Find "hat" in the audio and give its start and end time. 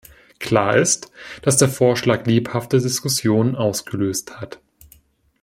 4.41-4.59